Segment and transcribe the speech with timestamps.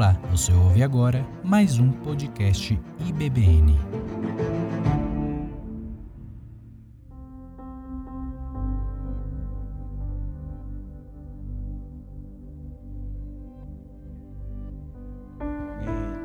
[0.00, 2.72] Olá, você ouve agora mais um podcast
[3.06, 3.74] IBBN.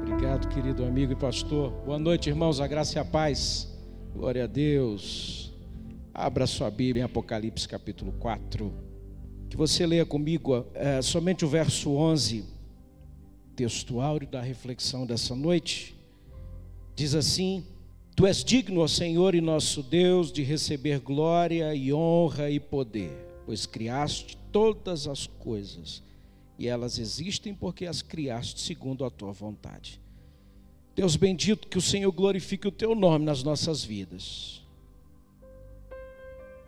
[0.03, 1.71] Obrigado, querido amigo e pastor.
[1.85, 2.61] Boa noite, irmãos.
[2.61, 3.77] A graça e a paz.
[4.15, 5.53] Glória a Deus.
[6.13, 8.73] Abra sua Bíblia em Apocalipse capítulo 4.
[9.49, 12.54] Que você leia comigo é, somente o verso 11,
[13.55, 15.95] texto áureo da reflexão dessa noite.
[16.95, 17.65] Diz assim:
[18.15, 23.11] Tu és digno, ó Senhor e nosso Deus, de receber glória e honra e poder,
[23.45, 26.03] pois criaste todas as coisas,
[26.59, 29.99] e elas existem porque as criaste segundo a tua vontade.
[30.95, 34.61] Deus bendito, que o Senhor glorifique o teu nome nas nossas vidas.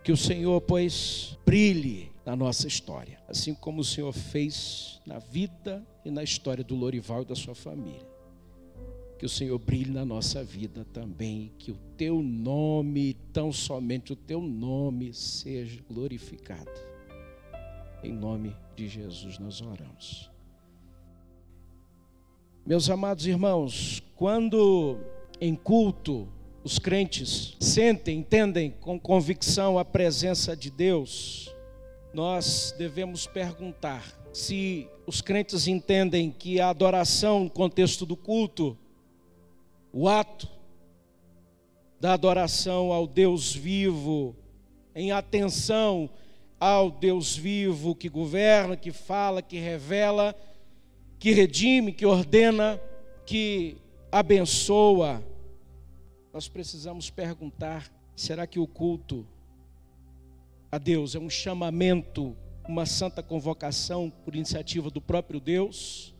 [0.04, 5.82] Que o Senhor, pois, brilhe na nossa história, assim como o Senhor fez na vida
[6.04, 8.06] e na história do Lorival e da sua família.
[9.18, 14.16] Que o Senhor brilhe na nossa vida também, que o teu nome, tão somente o
[14.16, 16.70] teu nome, seja glorificado.
[18.04, 20.30] Em nome de Jesus nós oramos.
[22.66, 24.98] Meus amados irmãos, quando
[25.40, 26.28] em culto
[26.62, 31.56] os crentes sentem, entendem com convicção a presença de Deus,
[32.18, 38.76] nós devemos perguntar se os crentes entendem que a adoração no contexto do culto,
[39.92, 40.48] o ato
[42.00, 44.34] da adoração ao Deus vivo,
[44.96, 46.10] em atenção
[46.58, 50.34] ao Deus vivo que governa, que fala, que revela,
[51.20, 52.80] que redime, que ordena,
[53.24, 53.76] que
[54.10, 55.22] abençoa,
[56.32, 59.24] nós precisamos perguntar: será que o culto
[60.70, 62.36] a Deus é um chamamento,
[62.68, 66.14] uma santa convocação por iniciativa do próprio Deus?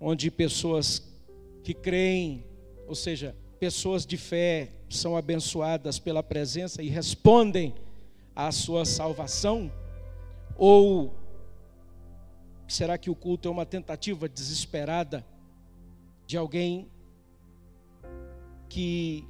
[0.00, 1.02] Onde pessoas
[1.62, 2.44] que creem,
[2.86, 7.74] ou seja, pessoas de fé, são abençoadas pela presença e respondem
[8.34, 9.72] à sua salvação?
[10.56, 11.14] Ou
[12.72, 15.22] Será que o culto é uma tentativa desesperada
[16.26, 16.88] de alguém
[18.66, 19.28] que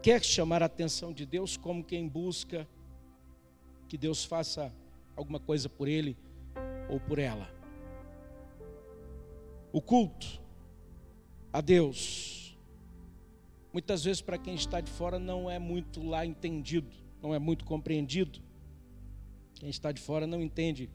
[0.00, 2.68] quer chamar a atenção de Deus como quem busca
[3.88, 4.72] que Deus faça
[5.16, 6.16] alguma coisa por ele
[6.88, 7.52] ou por ela?
[9.72, 10.40] O culto
[11.52, 12.56] a Deus,
[13.72, 17.64] muitas vezes para quem está de fora não é muito lá entendido, não é muito
[17.64, 18.40] compreendido.
[19.54, 20.90] Quem está de fora não entende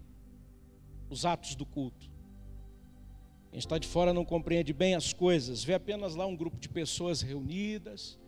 [1.09, 2.09] os atos do culto.
[3.50, 6.69] Quem está de fora não compreende bem as coisas, vê apenas lá um grupo de
[6.69, 8.19] pessoas reunidas,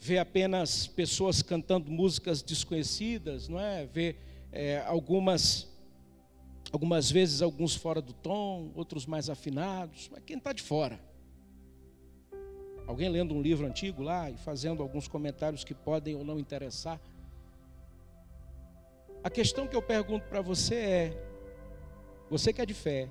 [0.00, 3.86] vê apenas pessoas cantando músicas desconhecidas, não é?
[3.86, 4.16] Vê
[4.52, 5.68] é, algumas,
[6.72, 11.00] algumas vezes alguns fora do tom, outros mais afinados, mas quem está de fora?
[12.86, 17.00] Alguém lendo um livro antigo lá e fazendo alguns comentários que podem ou não interessar.
[19.24, 21.26] A questão que eu pergunto para você é:
[22.30, 23.10] você que é de fé,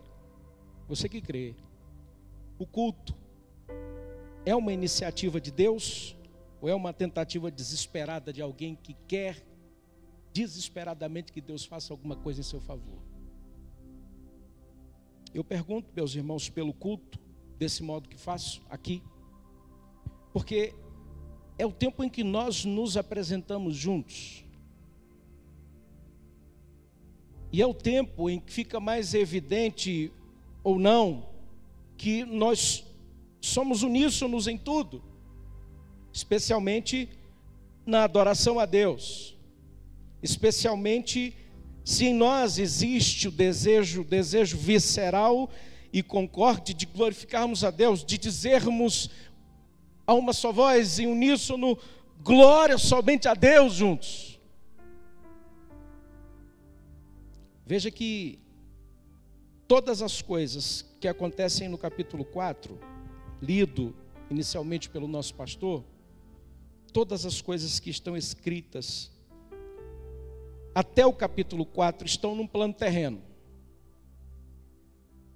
[0.87, 1.55] você que crê,
[2.57, 3.13] o culto
[4.45, 6.14] é uma iniciativa de Deus
[6.65, 9.45] ou é uma tentativa desesperada de alguém que quer
[10.33, 12.97] desesperadamente que Deus faça alguma coisa em seu favor?
[15.31, 17.19] Eu pergunto, meus irmãos, pelo culto,
[17.59, 19.03] desse modo que faço aqui,
[20.33, 20.73] porque
[21.55, 24.43] é o tempo em que nós nos apresentamos juntos.
[27.51, 30.11] E é o tempo em que fica mais evidente
[30.63, 31.29] ou não
[31.95, 32.83] que nós
[33.39, 35.03] somos uníssonos em tudo,
[36.15, 37.09] especialmente
[37.85, 39.35] na adoração a Deus,
[40.23, 41.35] especialmente
[41.83, 45.49] se em nós existe o desejo, o desejo visceral
[45.91, 49.09] e concorde de glorificarmos a Deus, de dizermos
[50.07, 51.77] a uma só voz, em uníssono,
[52.23, 54.39] glória somente a Deus juntos.
[57.65, 58.39] Veja que
[59.67, 62.79] todas as coisas que acontecem no capítulo 4,
[63.41, 63.93] lido
[64.31, 65.83] inicialmente pelo nosso pastor,
[66.95, 69.11] todas as coisas que estão escritas
[70.73, 73.21] até o capítulo 4 estão num plano terreno.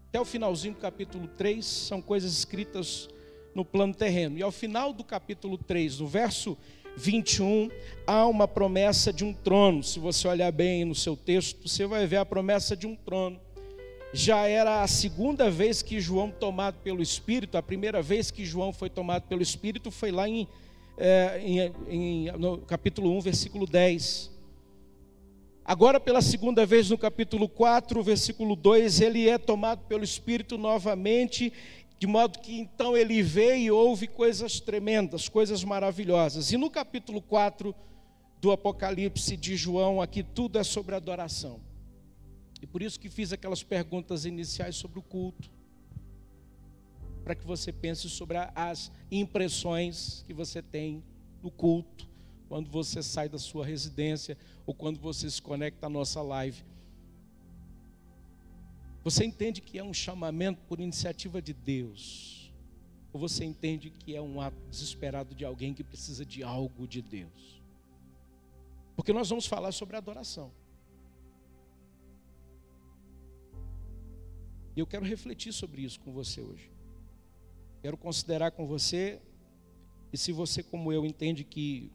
[0.08, 3.10] Até o finalzinho do capítulo 3 são coisas escritas
[3.54, 4.38] no plano terreno.
[4.38, 6.58] E ao final do capítulo 3, no verso
[6.96, 7.70] 21,
[8.08, 9.84] há uma promessa de um trono.
[9.84, 13.38] Se você olhar bem no seu texto, você vai ver a promessa de um trono.
[14.14, 18.72] Já era a segunda vez que João, tomado pelo Espírito, a primeira vez que João
[18.72, 20.48] foi tomado pelo Espírito foi lá em,
[21.00, 24.30] é, em, em no capítulo 1, versículo 10.
[25.64, 31.54] Agora, pela segunda vez, no capítulo 4, versículo 2, ele é tomado pelo Espírito novamente,
[31.98, 36.52] de modo que então ele vê e ouve coisas tremendas, coisas maravilhosas.
[36.52, 37.74] E no capítulo 4
[38.42, 41.62] do Apocalipse de João, aqui tudo é sobre adoração.
[42.62, 45.50] E por isso que fiz aquelas perguntas iniciais sobre o culto.
[47.30, 51.04] Para que você pense sobre as impressões que você tem
[51.44, 52.10] no culto
[52.48, 54.36] quando você sai da sua residência
[54.66, 56.66] ou quando você se conecta à nossa live.
[59.04, 62.52] Você entende que é um chamamento por iniciativa de Deus?
[63.14, 67.00] Ou você entende que é um ato desesperado de alguém que precisa de algo de
[67.00, 67.62] Deus?
[68.96, 70.52] Porque nós vamos falar sobre adoração.
[74.76, 76.79] E eu quero refletir sobre isso com você hoje.
[77.82, 79.22] Quero considerar com você,
[80.12, 81.90] e se você, como eu, entende que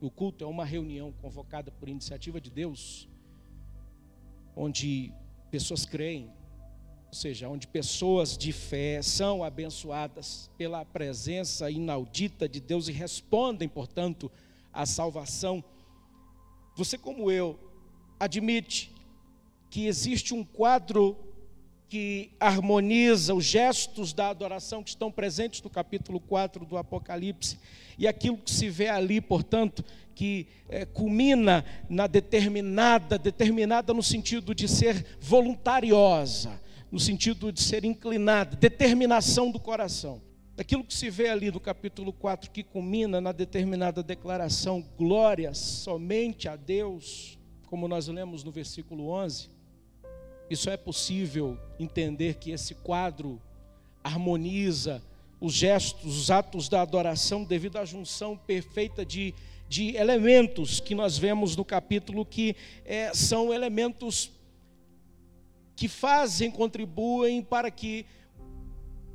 [0.00, 3.08] o culto é uma reunião convocada por iniciativa de Deus,
[4.54, 5.12] onde
[5.50, 6.30] pessoas creem,
[7.08, 13.68] ou seja, onde pessoas de fé são abençoadas pela presença inaudita de Deus e respondem,
[13.68, 14.30] portanto,
[14.72, 15.64] à salvação.
[16.76, 17.58] Você, como eu,
[18.20, 18.94] admite
[19.68, 21.16] que existe um quadro
[21.92, 27.58] que harmoniza os gestos da adoração que estão presentes no capítulo 4 do Apocalipse,
[27.98, 29.84] e aquilo que se vê ali, portanto,
[30.14, 36.58] que é, culmina na determinada, determinada no sentido de ser voluntariosa,
[36.90, 40.22] no sentido de ser inclinada, determinação do coração.
[40.56, 46.48] Aquilo que se vê ali no capítulo 4, que culmina na determinada declaração, glória somente
[46.48, 49.51] a Deus, como nós lemos no versículo 11,
[50.48, 53.40] e só é possível entender que esse quadro
[54.02, 55.02] harmoniza
[55.40, 59.34] os gestos, os atos da adoração devido à junção perfeita de,
[59.68, 62.54] de elementos que nós vemos no capítulo, que
[62.84, 64.30] é, são elementos
[65.74, 68.06] que fazem, contribuem para que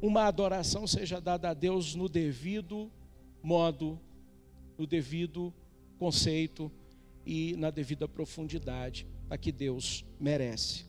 [0.02, 2.92] uma adoração seja dada a Deus no devido
[3.42, 4.00] modo,
[4.78, 5.54] no devido
[5.98, 6.72] conceito
[7.26, 10.87] e na devida profundidade a que Deus merece.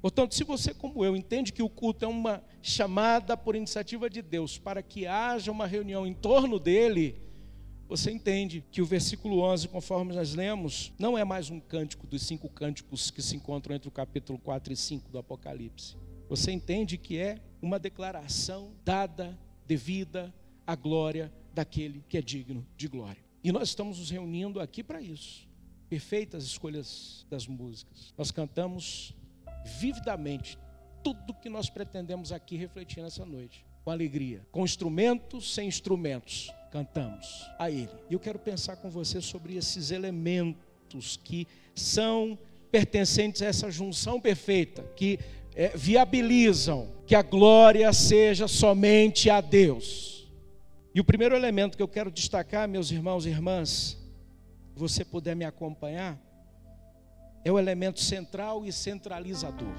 [0.00, 4.22] Portanto, se você, como eu, entende que o culto é uma chamada por iniciativa de
[4.22, 7.20] Deus para que haja uma reunião em torno dele,
[7.86, 12.22] você entende que o versículo 11, conforme nós lemos, não é mais um cântico dos
[12.22, 15.96] cinco cânticos que se encontram entre o capítulo 4 e 5 do Apocalipse.
[16.28, 19.36] Você entende que é uma declaração dada,
[19.66, 20.32] devida
[20.64, 23.22] à glória daquele que é digno de glória.
[23.42, 25.48] E nós estamos nos reunindo aqui para isso.
[25.88, 28.14] Perfeitas escolhas das músicas.
[28.16, 29.14] Nós cantamos
[29.64, 30.58] vividamente
[31.02, 33.64] tudo que nós pretendemos aqui refletir nessa noite.
[33.84, 37.90] Com alegria, com instrumentos, sem instrumentos, cantamos a Ele.
[38.08, 42.38] E eu quero pensar com você sobre esses elementos que são
[42.70, 45.18] pertencentes a essa junção perfeita, que
[45.54, 50.30] é, viabilizam que a glória seja somente a Deus.
[50.94, 53.96] E o primeiro elemento que eu quero destacar, meus irmãos e irmãs,
[54.74, 56.18] você puder me acompanhar,
[57.44, 59.74] é o elemento central e centralizador.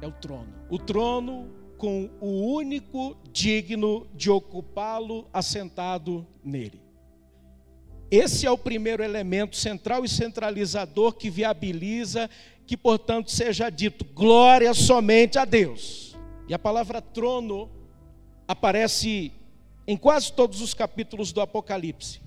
[0.00, 0.52] É o trono.
[0.68, 6.80] O trono com o único digno de ocupá-lo assentado nele.
[8.10, 12.30] Esse é o primeiro elemento central e centralizador que viabiliza
[12.66, 16.16] que, portanto, seja dito glória somente a Deus.
[16.48, 17.68] E a palavra trono
[18.46, 19.32] aparece
[19.86, 22.20] em quase todos os capítulos do Apocalipse,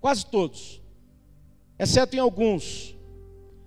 [0.00, 0.80] quase todos,
[1.78, 2.95] exceto em alguns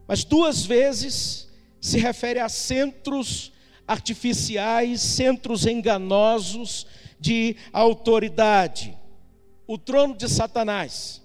[0.10, 1.48] mas duas vezes
[1.80, 3.52] se refere a centros
[3.88, 6.88] artificiais, centros enganosos
[7.20, 8.98] de autoridade.
[9.68, 11.22] O trono de Satanás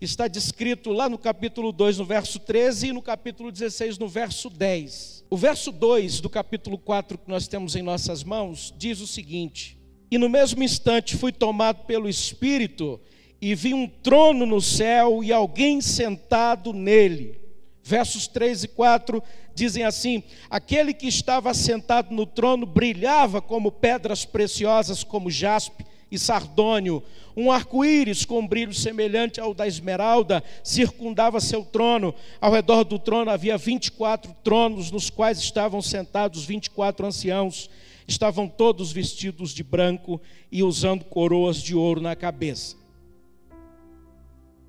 [0.00, 4.50] está descrito lá no capítulo 2, no verso 13, e no capítulo 16, no verso
[4.50, 5.24] 10.
[5.30, 9.78] O verso 2 do capítulo 4 que nós temos em nossas mãos diz o seguinte:
[10.10, 13.00] E no mesmo instante fui tomado pelo Espírito
[13.40, 17.45] e vi um trono no céu e alguém sentado nele
[17.86, 19.22] Versos 3 e 4
[19.54, 26.18] dizem assim: Aquele que estava sentado no trono brilhava como pedras preciosas, como jaspe e
[26.18, 27.00] sardônio.
[27.36, 32.12] Um arco-íris com brilho semelhante ao da esmeralda circundava seu trono.
[32.40, 37.70] Ao redor do trono havia 24 tronos, nos quais estavam sentados 24 anciãos.
[38.08, 42.74] Estavam todos vestidos de branco e usando coroas de ouro na cabeça.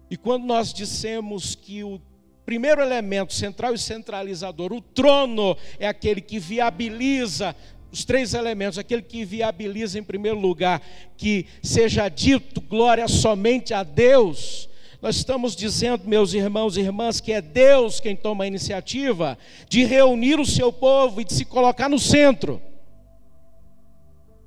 [0.08, 2.00] E quando nós dissemos que o
[2.48, 7.54] primeiro elemento central e centralizador, o trono é aquele que viabiliza
[7.92, 10.82] os três elementos, aquele que viabiliza em primeiro lugar
[11.18, 14.70] que seja dito glória somente a Deus.
[15.02, 19.38] Nós estamos dizendo, meus irmãos e irmãs, que é Deus quem toma a iniciativa
[19.68, 22.62] de reunir o seu povo e de se colocar no centro.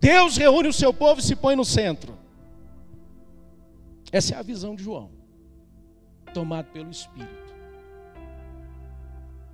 [0.00, 2.16] Deus reúne o seu povo e se põe no centro.
[4.10, 5.10] Essa é a visão de João,
[6.32, 7.39] tomado pelo Espírito.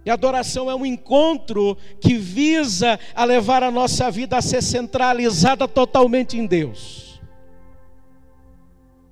[0.06, 5.66] E adoração é um encontro que visa a levar a nossa vida a ser centralizada
[5.66, 7.20] totalmente em Deus.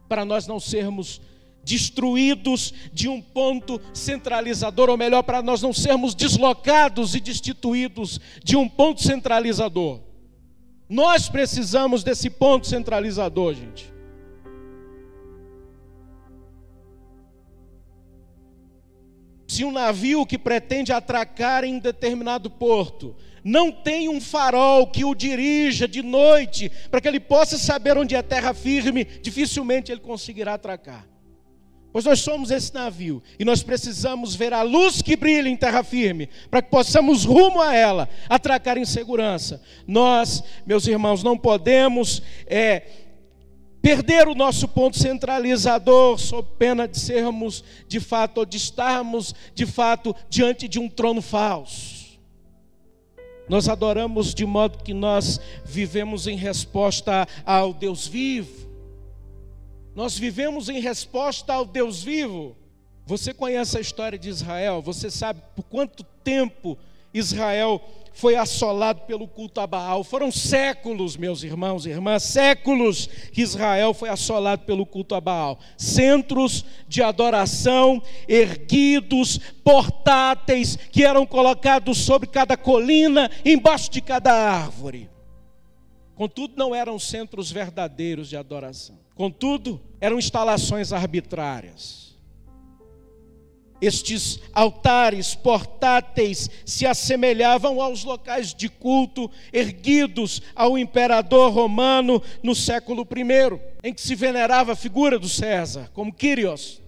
[0.08, 1.20] Para nós não sermos
[1.64, 8.56] destruídos de um ponto centralizador, ou melhor, para nós não sermos deslocados e destituídos de
[8.56, 10.00] um ponto centralizador.
[10.88, 13.93] Nós precisamos desse ponto centralizador, gente.
[19.54, 25.14] Se um navio que pretende atracar em determinado porto não tem um farol que o
[25.14, 30.54] dirija de noite, para que ele possa saber onde é terra firme, dificilmente ele conseguirá
[30.54, 31.06] atracar.
[31.92, 35.84] Pois nós somos esse navio e nós precisamos ver a luz que brilha em terra
[35.84, 39.62] firme, para que possamos rumo a ela, atracar em segurança.
[39.86, 42.82] Nós, meus irmãos, não podemos é,
[43.84, 49.66] perder o nosso ponto centralizador, sob pena de sermos de fato, ou de estarmos de
[49.66, 52.18] fato diante de um trono falso.
[53.48, 58.64] Nós adoramos de modo que nós vivemos em resposta ao Deus vivo
[59.94, 62.56] nós vivemos em resposta ao Deus vivo.
[63.06, 66.76] Você conhece a história de Israel, você sabe por quanto tempo
[67.12, 67.80] Israel
[68.14, 70.04] foi assolado pelo culto a Baal.
[70.04, 75.58] Foram séculos, meus irmãos e irmãs, séculos que Israel foi assolado pelo culto a Baal.
[75.76, 85.10] Centros de adoração erguidos, portáteis, que eram colocados sobre cada colina, embaixo de cada árvore.
[86.14, 88.96] Contudo, não eram centros verdadeiros de adoração.
[89.16, 92.13] Contudo, eram instalações arbitrárias.
[93.84, 103.06] Estes altares portáteis se assemelhavam aos locais de culto erguidos ao imperador romano no século
[103.14, 106.82] I, em que se venerava a figura do César, como Quírios.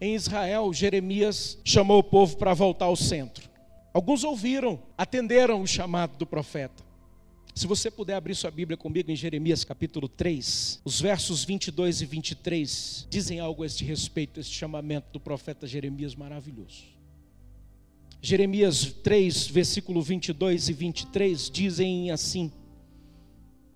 [0.00, 3.48] Em Israel, Jeremias chamou o povo para voltar ao centro.
[3.94, 6.87] Alguns ouviram, atenderam o chamado do profeta.
[7.58, 12.06] Se você puder abrir sua Bíblia comigo em Jeremias capítulo 3, os versos 22 e
[12.06, 16.84] 23 dizem algo a este respeito, esse chamamento do profeta Jeremias maravilhoso.
[18.22, 22.52] Jeremias 3, versículo 22 e 23 dizem assim: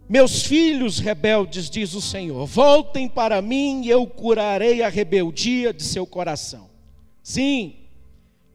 [0.08, 5.82] Meus filhos rebeldes, diz o Senhor, voltem para mim e eu curarei a rebeldia de
[5.82, 6.70] seu coração.
[7.20, 7.74] Sim,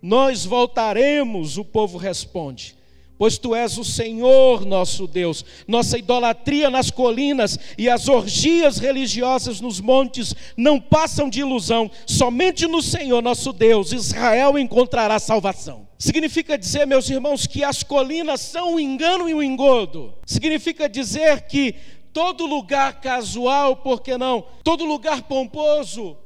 [0.01, 2.76] nós voltaremos, o povo responde
[3.17, 5.43] pois tu és o Senhor nosso Deus.
[5.67, 11.89] Nossa idolatria nas colinas e as orgias religiosas nos montes não passam de ilusão.
[12.05, 15.87] Somente no Senhor nosso Deus Israel encontrará salvação.
[15.97, 20.13] Significa dizer, meus irmãos, que as colinas são um engano e um engodo.
[20.25, 21.73] Significa dizer que
[22.13, 24.45] todo lugar casual, por que não?
[24.63, 26.17] Todo lugar pomposo,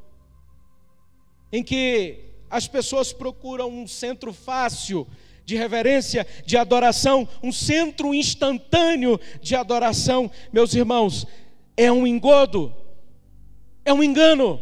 [1.53, 2.19] em que
[2.49, 5.07] as pessoas procuram um centro fácil
[5.51, 11.27] de reverência, de adoração, um centro instantâneo de adoração, meus irmãos,
[11.75, 12.73] é um engodo,
[13.83, 14.61] é um engano.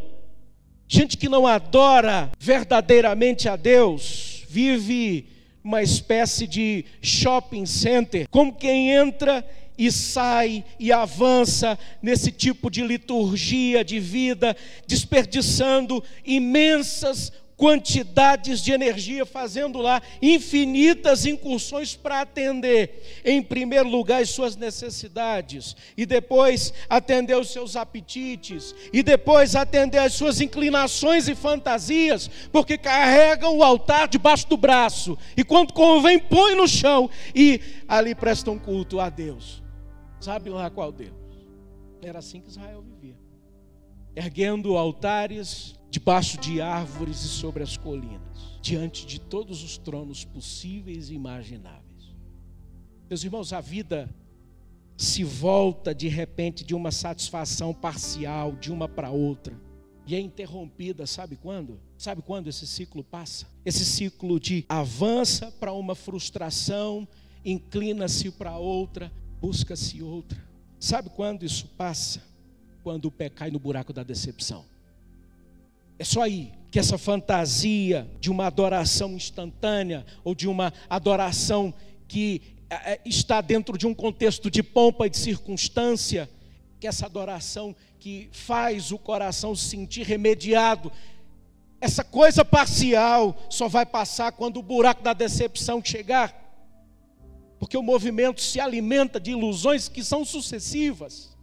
[0.88, 5.28] Gente que não adora verdadeiramente a Deus, vive
[5.64, 12.82] uma espécie de shopping center, como quem entra e sai e avança nesse tipo de
[12.82, 23.44] liturgia de vida, desperdiçando imensas quantidades de energia, fazendo lá infinitas incursões para atender, em
[23.44, 30.14] primeiro lugar, as suas necessidades, e depois atender os seus apetites, e depois atender as
[30.14, 36.56] suas inclinações e fantasias, porque carregam o altar debaixo do braço, e quando convém, põe
[36.56, 39.62] no chão, e ali prestam culto a Deus.
[40.22, 41.12] Sabe lá qual Deus?
[42.02, 43.18] Era assim que Israel vivia,
[44.16, 51.10] erguendo altares debaixo de árvores e sobre as colinas, diante de todos os tronos possíveis
[51.10, 52.16] e imagináveis.
[53.10, 54.14] Meus irmãos, a vida
[54.96, 59.58] se volta de repente de uma satisfação parcial de uma para outra
[60.10, 61.80] e é interrompida, sabe quando?
[61.96, 63.46] Sabe quando esse ciclo passa?
[63.64, 67.08] Esse ciclo de avança para uma frustração,
[67.46, 70.44] inclina-se para outra, busca-se outra.
[70.80, 72.24] Sabe quando isso passa?
[72.82, 74.66] Quando o pé cai no buraco da decepção.
[76.00, 81.74] É só aí que essa fantasia de uma adoração instantânea ou de uma adoração
[82.08, 86.30] que é, é, está dentro de um contexto de pompa e de circunstância,
[86.80, 90.90] que essa adoração que faz o coração se sentir remediado,
[91.82, 96.34] essa coisa parcial só vai passar quando o buraco da decepção chegar.
[97.60, 101.38] Porque o movimento se alimenta de ilusões que são sucessivas.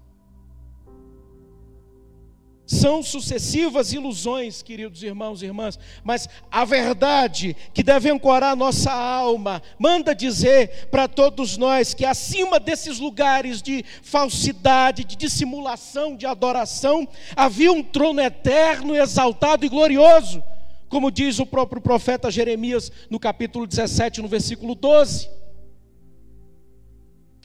[2.67, 9.63] São sucessivas ilusões, queridos irmãos e irmãs, mas a verdade que deve ancorar nossa alma,
[9.79, 17.07] manda dizer para todos nós que acima desses lugares de falsidade, de dissimulação, de adoração,
[17.37, 20.43] havia um trono eterno, exaltado e glorioso,
[20.89, 25.31] como diz o próprio profeta Jeremias no capítulo 17, no versículo 12.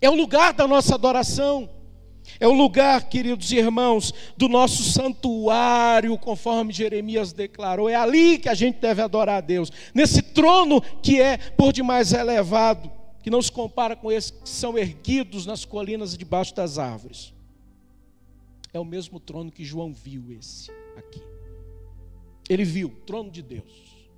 [0.01, 1.69] É o lugar da nossa adoração.
[2.41, 7.87] É o lugar, queridos irmãos, do nosso santuário, conforme Jeremias declarou.
[7.87, 9.71] É ali que a gente deve adorar a Deus.
[9.93, 14.75] Nesse trono que é por demais elevado, que não se compara com esses que são
[14.75, 17.31] erguidos nas colinas debaixo das árvores.
[18.73, 21.21] É o mesmo trono que João viu esse aqui.
[22.49, 24.09] Ele viu o trono de Deus.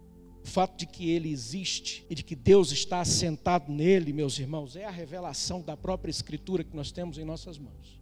[0.46, 4.78] O fato de que ele existe e de que Deus está assentado nele, meus irmãos,
[4.78, 8.02] é a revelação da própria Escritura que nós temos em nossas mãos.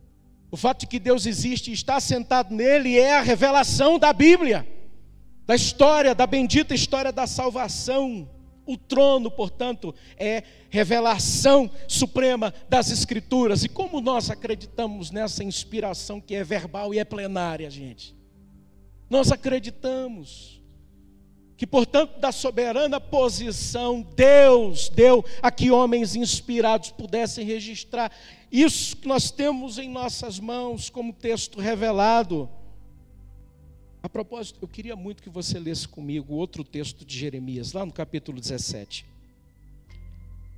[0.52, 4.68] O fato de que Deus existe e está assentado nele é a revelação da Bíblia,
[5.46, 8.30] da história, da bendita história da salvação.
[8.66, 13.64] O trono, portanto, é revelação suprema das Escrituras.
[13.64, 18.16] E como nós acreditamos nessa inspiração que é verbal e é plenária, gente?
[19.10, 20.61] Nós acreditamos
[21.62, 28.12] que, portanto, da soberana posição, Deus deu a que homens inspirados pudessem registrar
[28.52, 32.50] isso que nós temos em nossas mãos como texto revelado.
[34.02, 37.94] A propósito, eu queria muito que você lesse comigo outro texto de Jeremias, lá no
[37.94, 39.06] capítulo 17.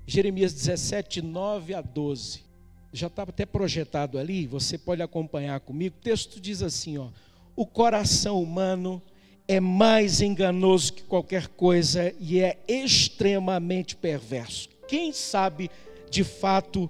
[0.08, 2.46] Jeremias 17, 9 a 12.
[2.94, 5.98] Já estava até projetado ali, você pode acompanhar comigo.
[5.98, 7.10] O texto diz assim: ó,
[7.58, 9.02] o coração humano
[9.48, 14.70] é mais enganoso que qualquer coisa e é extremamente perverso.
[14.88, 15.70] Quem sabe
[16.10, 16.90] de fato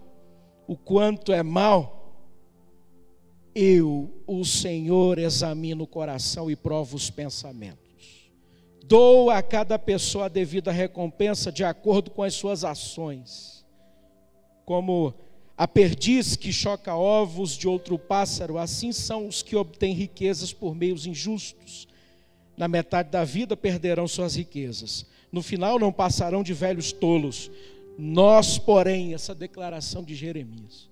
[0.68, 2.02] o quanto é mal?
[3.56, 8.32] Eu, o Senhor, examino o coração e provo os pensamentos.
[8.86, 13.66] Dou a cada pessoa a devida recompensa de acordo com as suas ações.
[14.66, 15.14] Como
[15.58, 20.76] a perdiz que choca ovos de outro pássaro, assim são os que obtêm riquezas por
[20.76, 21.88] meios injustos
[22.56, 25.06] na metade da vida perderão suas riquezas.
[25.32, 27.50] No final não passarão de velhos tolos.
[27.98, 30.90] Nós, porém, essa declaração de Jeremias.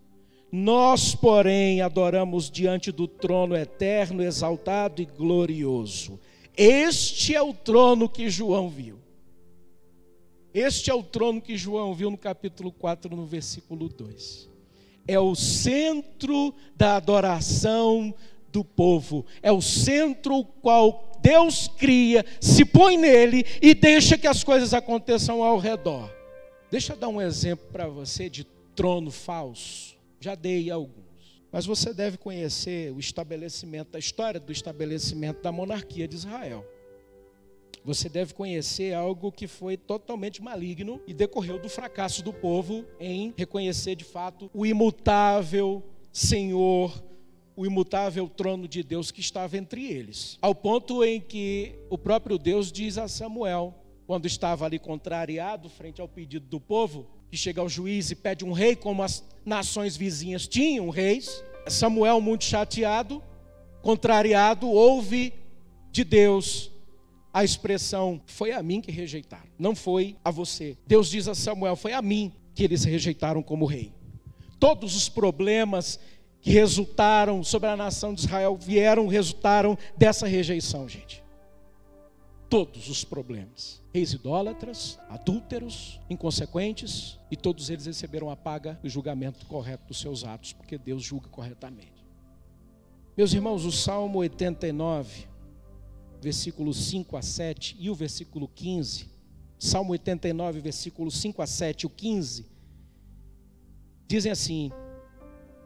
[0.52, 6.20] Nós, porém, adoramos diante do trono eterno, exaltado e glorioso.
[6.58, 9.00] Este é o trono que João viu.
[10.54, 14.50] Este é o trono que João viu no capítulo 4, no versículo 2.
[15.08, 18.14] É o centro da adoração
[18.52, 24.44] do povo, é o centro qual Deus cria, se põe nele e deixa que as
[24.44, 26.12] coisas aconteçam ao redor.
[26.70, 28.44] Deixa eu dar um exemplo para você de
[28.76, 29.96] trono falso.
[30.20, 31.02] Já dei alguns.
[31.52, 36.66] Mas você deve conhecer o estabelecimento, a história do estabelecimento da monarquia de Israel.
[37.84, 43.34] Você deve conhecer algo que foi totalmente maligno e decorreu do fracasso do povo em
[43.36, 47.04] reconhecer de fato o imutável Senhor
[47.56, 50.38] o imutável trono de Deus que estava entre eles.
[50.42, 53.76] Ao ponto em que o próprio Deus diz a Samuel,
[54.08, 58.44] quando estava ali contrariado frente ao pedido do povo, que chega ao juiz e pede
[58.44, 61.44] um rei, como as nações vizinhas tinham reis.
[61.68, 63.24] Samuel, muito chateado,
[63.82, 65.34] contrariado, ouve
[65.92, 66.72] de Deus
[67.34, 70.78] a expressão: Foi a mim que rejeitaram, não foi a você.
[70.86, 73.94] Deus diz a Samuel: Foi a mim que eles rejeitaram como rei.
[74.60, 76.00] Todos os problemas
[76.42, 81.24] que resultaram sobre a nação de Israel vieram, resultaram dessa rejeição, gente.
[82.50, 83.82] Todos os problemas.
[83.94, 90.00] Reis idólatras, adúlteros, inconsequentes, e todos eles receberam a paga e o julgamento correto dos
[90.00, 92.02] seus atos, porque Deus julga corretamente.
[93.16, 95.28] Meus irmãos, o Salmo 89,
[96.20, 99.10] versículos 5 a 7 e o versículo 15,
[99.60, 102.46] Salmo 89, versículos 5 a 7 e o 15,
[104.08, 104.72] dizem assim: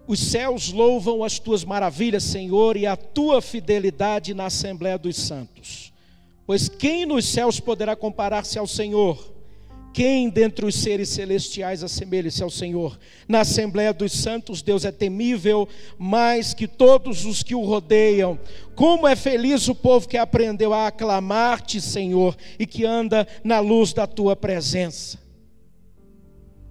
[0.07, 5.91] os céus louvam as tuas maravilhas, Senhor, e a tua fidelidade na Assembleia dos Santos.
[6.45, 9.33] Pois quem nos céus poderá comparar-se ao Senhor?
[9.95, 12.99] Quem dentre os seres celestiais assemelha-se ao Senhor?
[13.29, 18.37] Na Assembleia dos Santos, Deus é temível mais que todos os que o rodeiam.
[18.75, 23.93] Como é feliz o povo que aprendeu a aclamar-te, Senhor, e que anda na luz
[23.93, 25.17] da tua presença.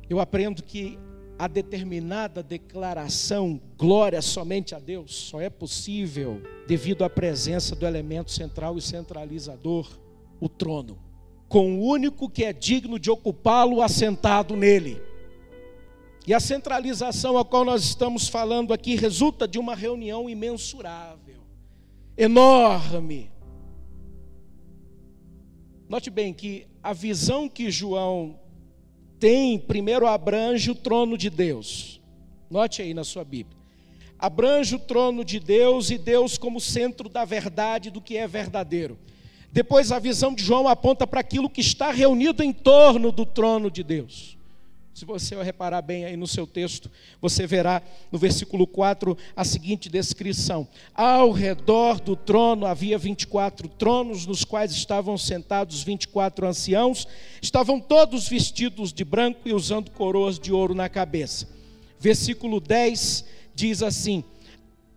[0.09, 0.99] Eu aprendo que
[1.38, 8.31] a determinada declaração, glória somente a Deus, só é possível devido à presença do elemento
[8.31, 9.88] central e centralizador,
[10.40, 10.99] o trono,
[11.49, 15.01] com o único que é digno de ocupá-lo assentado nele.
[16.27, 21.42] E a centralização a qual nós estamos falando aqui resulta de uma reunião imensurável,
[22.16, 23.31] enorme.
[25.88, 28.38] Note bem que a visão que João
[29.24, 31.98] tem, primeiro abrange o trono de Deus.
[32.50, 33.56] Note aí na sua Bíblia.
[34.18, 38.98] Abrange o trono de Deus e Deus como centro da verdade, do que é verdadeiro.
[39.50, 43.70] Depois a visão de João aponta para aquilo que está reunido em torno do trono
[43.70, 44.37] de Deus.
[44.94, 46.88] Se você reparar bem aí no seu texto,
[47.20, 54.24] você verá no versículo 4 a seguinte descrição: Ao redor do trono havia 24 tronos,
[54.24, 57.09] nos quais estavam sentados 24 anciãos,
[57.42, 61.48] estavam todos vestidos de branco e usando coroas de ouro na cabeça.
[61.98, 64.22] Versículo 10 diz assim: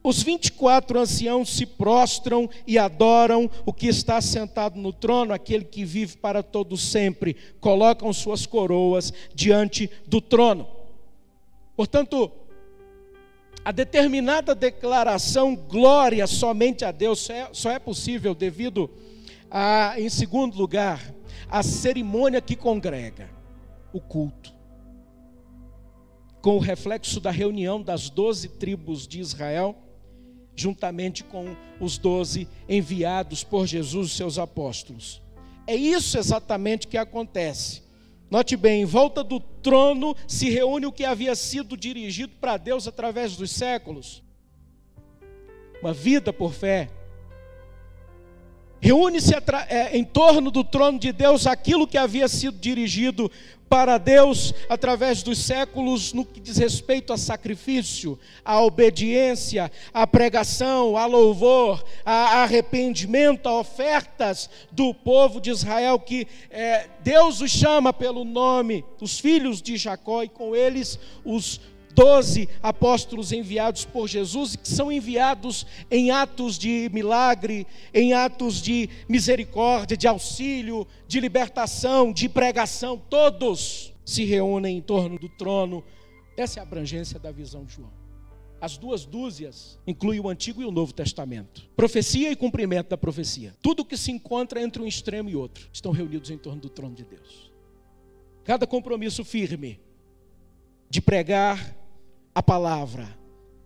[0.08, 5.84] os 24 anciãos se prostram e adoram o que está sentado no trono, aquele que
[5.84, 10.66] vive para todo sempre, colocam suas coroas diante do trono.
[11.76, 12.32] Portanto,
[13.66, 18.90] a determinada declaração glória somente a Deus só é, só é possível devido
[19.52, 21.14] a, em segundo lugar,
[21.50, 23.30] a cerimônia que congrega,
[23.92, 24.56] o culto
[26.40, 29.76] com o reflexo da reunião das doze tribos de Israel,
[30.58, 35.22] juntamente com os doze enviados por Jesus, seus apóstolos.
[35.68, 37.84] É isso exatamente que acontece.
[38.30, 42.88] Note bem, em volta do trono se reúne o que havia sido dirigido para Deus
[42.88, 44.24] através dos séculos.
[45.82, 46.90] Uma vida por fé.
[48.80, 49.34] Reúne-se
[49.70, 53.32] é, em torno do trono de Deus aquilo que havia sido dirigido
[53.70, 60.96] para Deus através dos séculos no que diz respeito a sacrifício, a obediência, a pregação,
[60.98, 67.92] a louvor, a arrependimento, a ofertas do povo de Israel que é, Deus os chama
[67.92, 71.60] pelo nome, os filhos de Jacó e com eles os
[71.98, 78.88] doze apóstolos enviados por Jesus, que são enviados em atos de milagre, em atos de
[79.10, 85.84] misericórdia, de auxílio, de libertação, de pregação, todos se reúnem em torno do trono.
[86.38, 87.92] Essa é a abrangência da visão de João.
[88.62, 91.68] As duas dúzias incluem o Antigo e o Novo Testamento.
[91.76, 93.56] Profecia e cumprimento da profecia.
[93.62, 96.94] Tudo que se encontra entre um extremo e outro estão reunidos em torno do trono
[96.94, 97.52] de Deus.
[98.44, 99.80] Cada compromisso firme
[100.90, 101.77] de pregar
[102.38, 103.18] a palavra.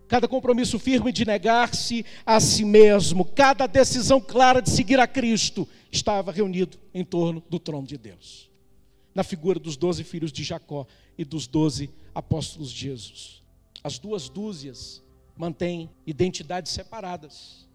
[0.08, 5.68] Cada compromisso firme de negar-se a si mesmo, cada decisão clara de seguir a Cristo,
[5.90, 8.50] estava reunido em torno do trono de Deus.
[9.14, 10.86] Na figura dos doze filhos de Jacó
[11.18, 13.42] e dos doze apóstolos de Jesus.
[13.84, 15.02] As duas dúzias
[15.36, 17.68] mantêm identidades separadas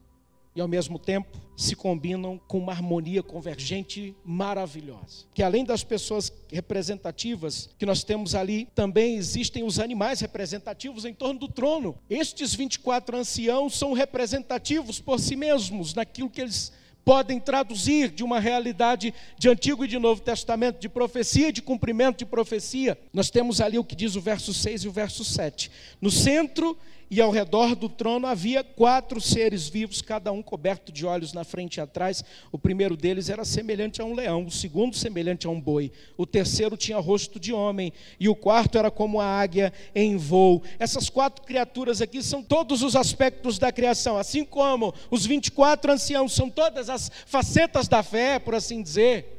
[0.58, 5.28] e ao mesmo tempo se combinam com uma harmonia convergente maravilhosa.
[5.32, 11.14] Que além das pessoas representativas que nós temos ali, também existem os animais representativos em
[11.14, 11.96] torno do trono.
[12.10, 16.74] Estes 24 anciãos são representativos por si mesmos naquilo que eles
[17.06, 21.62] podem traduzir de uma realidade de Antigo e de Novo Testamento, de profecia e de
[21.62, 22.98] cumprimento de profecia.
[23.14, 25.72] Nós temos ali o que diz o verso 6 e o verso 7.
[26.02, 26.78] No centro
[27.10, 31.44] e ao redor do trono havia quatro seres vivos, cada um coberto de olhos na
[31.44, 32.24] frente e atrás.
[32.52, 36.26] O primeiro deles era semelhante a um leão, o segundo semelhante a um boi, o
[36.26, 40.62] terceiro tinha rosto de homem, e o quarto era como a águia em voo.
[40.78, 46.34] Essas quatro criaturas aqui são todos os aspectos da criação, assim como os 24 anciãos
[46.34, 49.34] são todas as facetas da fé, por assim dizer,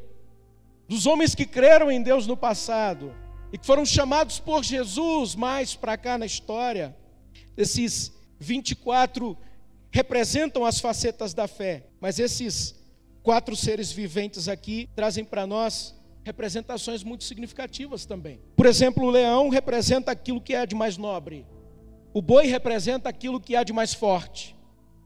[0.88, 3.14] dos homens que creram em Deus no passado
[3.52, 6.96] e que foram chamados por Jesus mais para cá na história.
[7.58, 9.36] Esses 24
[9.90, 12.76] representam as facetas da fé, mas esses
[13.20, 15.92] quatro seres viventes aqui trazem para nós
[16.24, 18.40] representações muito significativas também.
[18.56, 21.44] Por exemplo, o leão representa aquilo que é de mais nobre,
[22.14, 24.54] o boi representa aquilo que há de mais forte,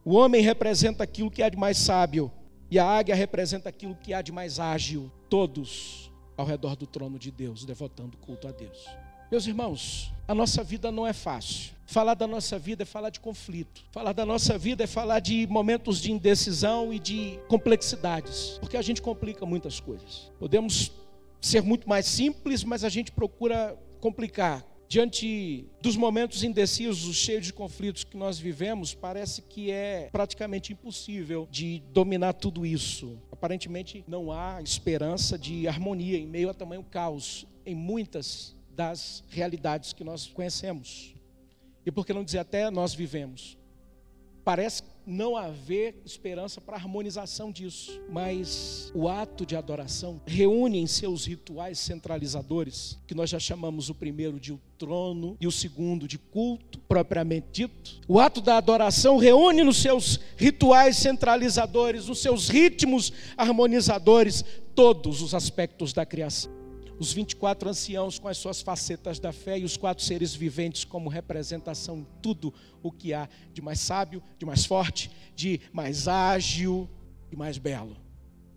[0.05, 2.31] o homem representa aquilo que há de mais sábio,
[2.71, 5.11] e a águia representa aquilo que há de mais ágil.
[5.31, 8.87] Todos ao redor do trono de Deus, devotando culto a Deus.
[9.33, 11.73] Meus irmãos, a nossa vida não é fácil.
[11.87, 13.83] Falar da nossa vida é falar de conflito.
[13.91, 18.83] Falar da nossa vida é falar de momentos de indecisão e de complexidades, porque a
[18.83, 20.31] gente complica muitas coisas.
[20.39, 20.93] Podemos
[21.41, 24.63] ser muito mais simples, mas a gente procura complicar.
[24.87, 31.49] Diante dos momentos indecisos, cheios de conflitos que nós vivemos, parece que é praticamente impossível
[31.51, 33.19] de dominar tudo isso.
[33.33, 39.93] Aparentemente não há esperança de harmonia em meio a tamanho caos em muitas das realidades
[39.93, 41.15] que nós conhecemos.
[41.85, 43.59] E por que não dizer até nós vivemos?
[44.45, 51.27] Parece não haver esperança para harmonização disso, mas o ato de adoração reúne em seus
[51.27, 56.19] rituais centralizadores, que nós já chamamos o primeiro de o trono e o segundo de
[56.19, 58.01] culto propriamente dito.
[58.09, 65.35] O ato da adoração reúne nos seus rituais centralizadores, nos seus ritmos harmonizadores, todos os
[65.35, 66.62] aspectos da criação
[66.99, 71.09] os 24 anciãos com as suas facetas da fé e os quatro seres viventes como
[71.09, 72.53] representação de tudo
[72.83, 76.89] o que há de mais sábio, de mais forte, de mais ágil
[77.31, 77.97] e mais belo.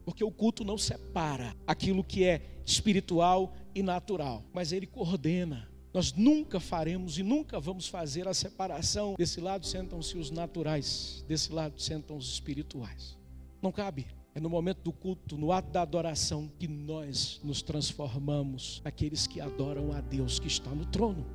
[0.04, 5.68] Porque o culto não separa aquilo que é espiritual e natural, mas ele coordena.
[5.94, 9.16] Nós nunca faremos e nunca vamos fazer a separação.
[9.18, 13.18] Desse lado sentam-se os naturais, desse lado sentam os espirituais.
[13.62, 14.06] Não cabe.
[14.36, 19.40] É no momento do culto, no ato da adoração, que nós nos transformamos aqueles que
[19.40, 21.26] adoram a Deus que está no trono.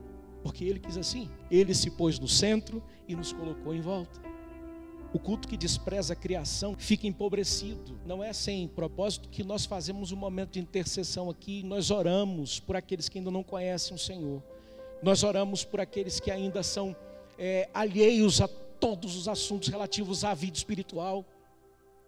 [0.43, 1.27] Porque Ele quis assim.
[1.51, 4.21] Ele se pôs no centro e nos colocou em volta.
[5.15, 7.99] O culto que despreza a criação fica empobrecido.
[8.05, 11.63] Não é sem propósito que nós fazemos um momento de intercessão aqui.
[11.63, 14.43] Nós oramos por aqueles que ainda não conhecem o Senhor.
[15.03, 16.95] Nós oramos por aqueles que ainda são
[17.39, 21.25] é, alheios a todos os assuntos relativos à vida espiritual.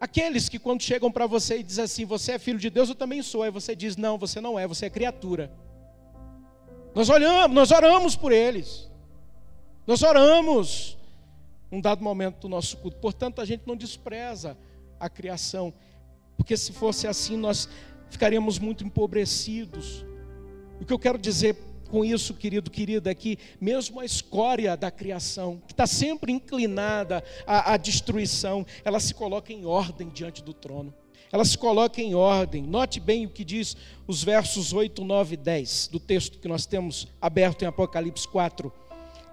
[0.03, 2.95] Aqueles que quando chegam para você e dizem assim, você é filho de Deus, eu
[2.97, 3.45] também sou.
[3.45, 5.49] Aí você diz, não, você não é, você é criatura.
[6.93, 8.91] Nós olhamos, nós oramos por eles.
[9.87, 10.99] Nós oramos
[11.71, 12.97] um dado momento do nosso culto.
[12.97, 14.59] Portanto, a gente não despreza
[14.99, 15.73] a criação,
[16.37, 17.69] porque se fosse assim, nós
[18.11, 20.05] ficaríamos muito empobrecidos.
[20.81, 21.57] O que eu quero dizer
[21.93, 27.23] com isso, querido, querida, é que mesmo a escória da criação, que está sempre inclinada
[27.47, 30.95] à, à destruição, ela se coloca em ordem diante do trono.
[31.31, 32.63] Ela se coloca em ordem.
[32.63, 33.77] Note bem o que diz
[34.07, 38.73] os versos 8, 9 e 10 do texto que nós temos aberto em Apocalipse 4.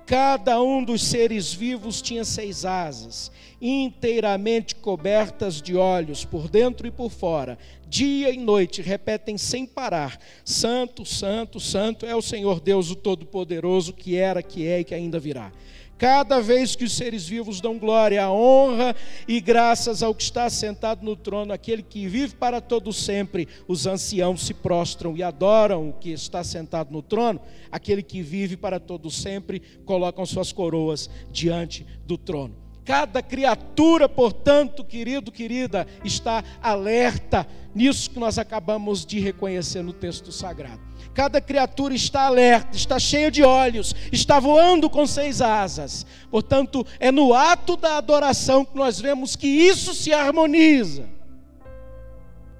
[0.09, 6.89] Cada um dos seres vivos tinha seis asas, inteiramente cobertas de olhos, por dentro e
[6.91, 7.59] por fora.
[7.87, 13.93] Dia e noite repetem sem parar: Santo, Santo, Santo é o Senhor Deus, o Todo-Poderoso,
[13.93, 15.51] que era, que é e que ainda virá.
[15.99, 18.95] Cada vez que os seres vivos dão glória, honra
[19.27, 23.85] e graças ao que está sentado no trono, aquele que vive para todo sempre, os
[23.85, 28.79] anciãos se prostram e adoram o que está sentado no trono, aquele que vive para
[28.79, 32.55] todo sempre, colocam suas coroas diante do trono.
[32.89, 40.31] Cada criatura, portanto, querido, querida, está alerta nisso que nós acabamos de reconhecer no texto
[40.31, 40.81] sagrado.
[41.13, 46.03] Cada criatura está alerta, está cheia de olhos, está voando com seis asas.
[46.31, 51.07] Portanto, é no ato da adoração que nós vemos que isso se harmoniza.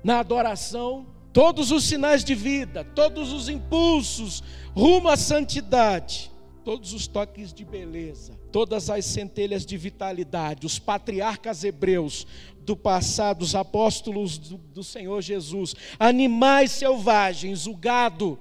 [0.04, 4.44] Na adoração, todos os sinais de vida, todos os impulsos
[4.76, 6.30] rumo à santidade,
[6.64, 12.26] todos os toques de beleza, todas as centelhas de vitalidade, os patriarcas hebreus
[12.62, 18.40] do passado, os apóstolos do, do Senhor Jesus, animais selvagens, o gado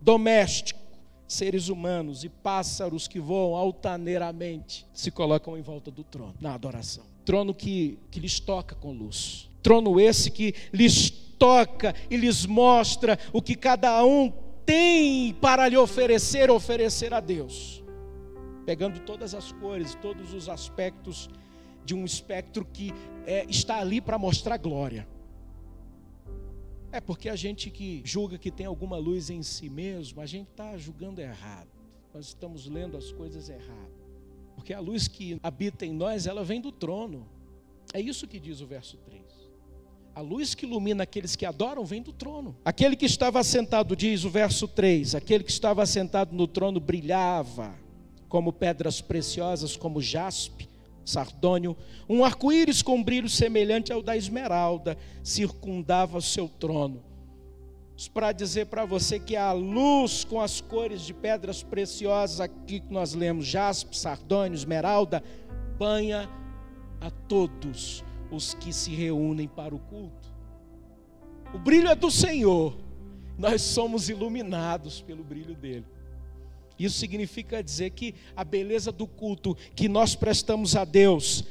[0.00, 0.80] doméstico,
[1.26, 7.04] seres humanos e pássaros que voam altaneiramente se colocam em volta do trono, na adoração.
[7.24, 9.48] Trono que, que lhes toca com luz.
[9.62, 14.32] Trono esse que lhes toca e lhes mostra o que cada um
[14.70, 17.82] tem para lhe oferecer, oferecer a Deus.
[18.64, 21.28] Pegando todas as cores, todos os aspectos
[21.84, 22.92] de um espectro que
[23.26, 25.08] é, está ali para mostrar glória.
[26.92, 30.50] É porque a gente que julga que tem alguma luz em si mesmo, a gente
[30.50, 31.68] está julgando errado.
[32.14, 33.92] Nós estamos lendo as coisas errado.
[34.54, 37.26] Porque a luz que habita em nós, ela vem do trono.
[37.92, 39.09] É isso que diz o verso 3.
[40.20, 42.54] A luz que ilumina aqueles que adoram vem do trono.
[42.62, 47.74] Aquele que estava assentado, diz o verso 3, aquele que estava assentado no trono brilhava
[48.28, 50.68] como pedras preciosas, como jaspe,
[51.06, 51.74] sardônio,
[52.06, 57.02] um arco-íris com brilho semelhante ao da esmeralda circundava o seu trono.
[58.12, 62.92] Para dizer para você que a luz com as cores de pedras preciosas aqui que
[62.92, 65.24] nós lemos, jaspe, sardônio, esmeralda,
[65.78, 66.28] banha
[67.00, 70.30] a todos os que se reúnem para o culto.
[71.52, 72.76] O brilho é do Senhor,
[73.36, 75.86] nós somos iluminados pelo brilho dele.
[76.78, 81.44] Isso significa dizer que a beleza do culto que nós prestamos a Deus,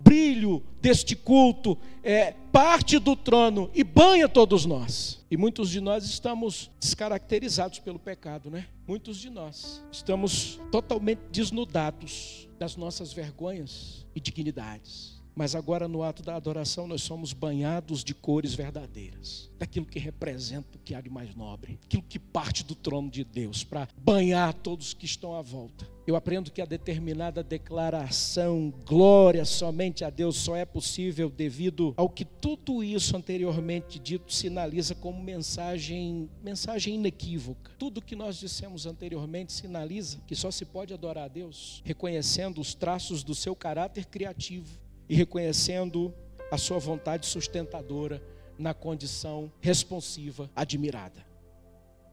[0.00, 5.24] brilho deste culto, é parte do trono e banha todos nós.
[5.30, 8.66] E muitos de nós estamos descaracterizados pelo pecado, né?
[8.86, 15.17] Muitos de nós estamos totalmente desnudados das nossas vergonhas e dignidades.
[15.38, 20.76] Mas agora, no ato da adoração, nós somos banhados de cores verdadeiras, daquilo que representa
[20.76, 24.52] o que há de mais nobre, aquilo que parte do trono de Deus, para banhar
[24.52, 25.88] todos que estão à volta.
[26.08, 32.08] Eu aprendo que a determinada declaração, glória somente a Deus, só é possível devido ao
[32.08, 37.70] que tudo isso anteriormente dito sinaliza como mensagem, mensagem inequívoca.
[37.78, 42.74] Tudo que nós dissemos anteriormente sinaliza que só se pode adorar a Deus reconhecendo os
[42.74, 46.14] traços do seu caráter criativo e reconhecendo
[46.50, 48.22] a sua vontade sustentadora
[48.58, 51.24] na condição responsiva, admirada.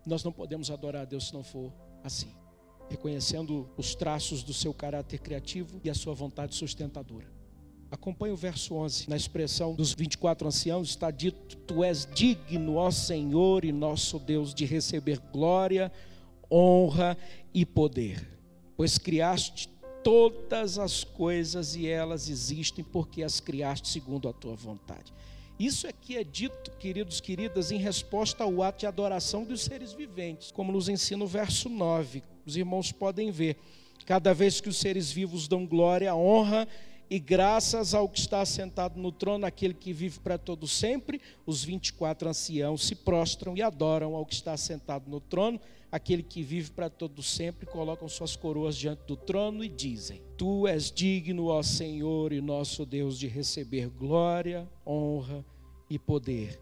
[0.05, 2.31] Nós não podemos adorar a Deus se não for assim,
[2.89, 7.33] reconhecendo os traços do seu caráter criativo e a sua vontade sustentadora.
[7.89, 9.09] Acompanhe o verso 11.
[9.09, 14.53] Na expressão dos 24 anciãos está dito: Tu és digno, ó Senhor e nosso Deus,
[14.53, 15.91] de receber glória,
[16.51, 17.17] honra
[17.53, 18.27] e poder,
[18.75, 19.67] pois criaste
[20.05, 25.11] todas as coisas e elas existem porque as criaste segundo a tua vontade.
[25.59, 30.51] Isso aqui é dito, queridos, queridas, em resposta ao ato de adoração dos seres viventes,
[30.51, 32.21] como nos ensina o verso 9.
[32.45, 33.57] Os irmãos podem ver.
[34.05, 36.67] Cada vez que os seres vivos dão glória, honra
[37.09, 41.63] e graças ao que está sentado no trono, aquele que vive para todo sempre, os
[41.63, 45.59] 24 anciãos se prostram e adoram ao que está sentado no trono,
[45.95, 50.67] aquele que vive para todo sempre, colocam suas coroas diante do trono e dizem: Tu
[50.67, 55.45] és digno, ó Senhor e nosso Deus, de receber glória, honra
[55.89, 56.59] e poder,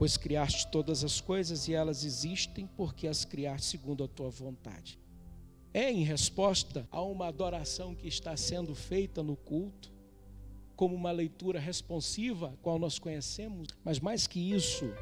[0.00, 4.98] pois criaste todas as coisas e elas existem porque as criaste segundo a tua vontade.
[5.72, 9.92] É em resposta a uma adoração que está sendo feita no culto,
[10.74, 14.92] como uma leitura responsiva, qual nós conhecemos, mas mais que isso,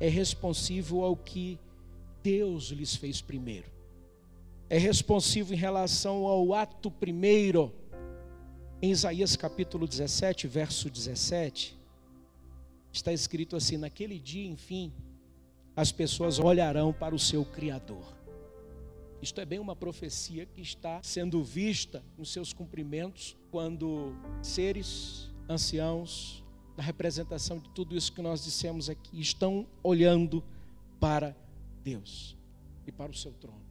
[0.00, 1.58] é responsivo ao que
[2.26, 3.70] Deus lhes fez primeiro.
[4.68, 7.72] É responsivo em relação ao ato primeiro.
[8.82, 11.78] Em Isaías capítulo 17, verso 17,
[12.92, 14.92] está escrito assim: Naquele dia, enfim,
[15.76, 18.12] as pessoas olharão para o seu Criador.
[19.22, 26.42] Isto é bem uma profecia que está sendo vista nos seus cumprimentos quando seres, anciãos,
[26.76, 30.42] da representação de tudo isso que nós dissemos aqui, estão olhando
[30.98, 31.36] para
[31.86, 32.36] Deus
[32.84, 33.64] e para o seu trono.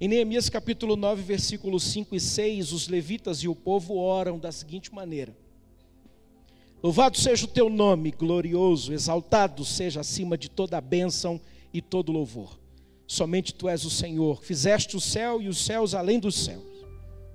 [0.00, 4.52] Em Neemias capítulo 9, versículos 5 e 6, os levitas e o povo oram da
[4.52, 5.36] seguinte maneira:
[6.80, 11.40] Louvado seja o teu nome, glorioso, exaltado seja acima de toda a bênção
[11.74, 12.60] e todo louvor.
[13.08, 16.86] Somente tu és o Senhor, fizeste o céu e os céus além dos céus,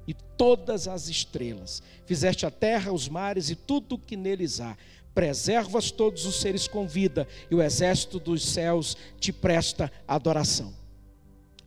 [0.07, 4.77] e todas as estrelas, fizeste a terra, os mares e tudo o que neles há
[5.13, 10.73] preservas todos os seres com vida, e o exército dos céus te presta adoração.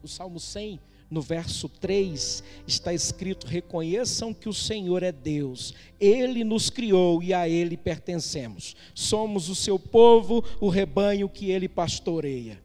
[0.02, 0.80] O Salmo 100,
[1.11, 7.33] no verso 3, está escrito: Reconheçam que o Senhor é Deus, Ele nos criou e
[7.33, 8.74] a Ele pertencemos.
[8.94, 12.62] Somos o seu povo, o rebanho que Ele pastoreia.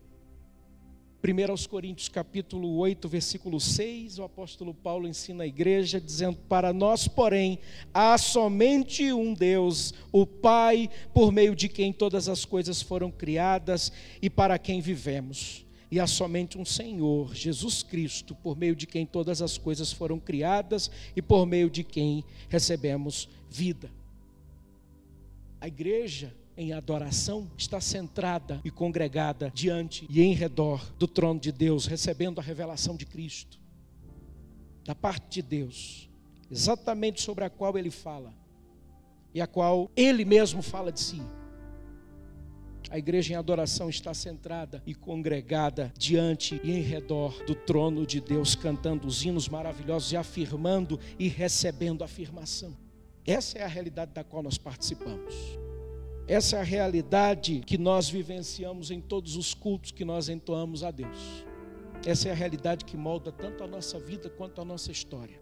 [1.22, 7.10] 1 Coríntios capítulo 8, versículo 6, o apóstolo Paulo ensina a igreja dizendo: "Para nós,
[7.10, 7.60] porém,
[7.94, 13.92] há somente um Deus, o Pai, por meio de quem todas as coisas foram criadas
[14.22, 15.66] e para quem vivemos.
[15.92, 20.22] E há somente um Senhor, Jesus Cristo, por meio de quem todas as coisas foram
[20.22, 23.92] criadas e por meio de quem recebemos vida."
[25.60, 31.54] A igreja em adoração está centrada e congregada diante e em redor do trono de
[31.54, 33.58] Deus, recebendo a revelação de Cristo,
[34.84, 36.10] da parte de Deus,
[36.52, 38.34] exatamente sobre a qual ele fala
[39.34, 41.22] e a qual ele mesmo fala de si.
[42.89, 48.19] A igreja em adoração está centrada e congregada diante e em redor do trono de
[48.19, 52.76] Deus, cantando os hinos maravilhosos e afirmando e recebendo afirmação.
[53.26, 55.69] Essa é a realidade da qual nós participamos.
[56.30, 60.92] Essa é a realidade que nós vivenciamos em todos os cultos que nós entoamos a
[60.92, 61.44] Deus.
[62.06, 65.42] Essa é a realidade que molda tanto a nossa vida quanto a nossa história.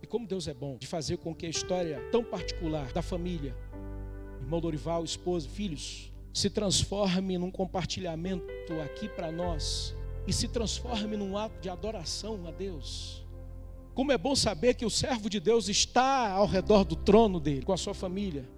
[0.00, 3.56] E como Deus é bom de fazer com que a história tão particular da família,
[4.40, 8.46] irmão Dorival, esposa, filhos, se transforme num compartilhamento
[8.84, 9.96] aqui para nós
[10.28, 13.26] e se transforme num ato de adoração a Deus.
[13.96, 17.64] Como é bom saber que o servo de Deus está ao redor do trono dele,
[17.64, 18.48] com a sua família,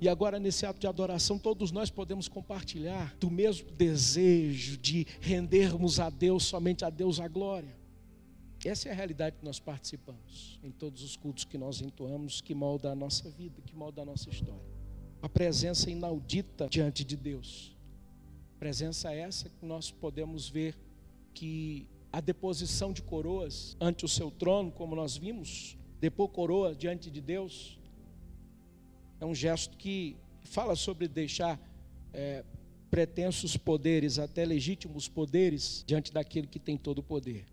[0.00, 6.00] e agora, nesse ato de adoração, todos nós podemos compartilhar do mesmo desejo de rendermos
[6.00, 7.74] a Deus, somente a Deus a glória.
[8.64, 12.54] Essa é a realidade que nós participamos em todos os cultos que nós entoamos, que
[12.54, 14.74] molda a nossa vida, que molda a nossa história.
[15.20, 17.76] A presença inaudita diante de Deus.
[18.58, 20.76] Presença essa que nós podemos ver
[21.34, 27.10] que a deposição de coroas ante o seu trono, como nós vimos, depor coroa diante
[27.10, 27.78] de Deus,
[29.24, 31.58] É um gesto que fala sobre deixar
[32.12, 32.44] é,
[32.90, 37.46] pretensos poderes, até legítimos poderes, diante daquele que tem todo o poder.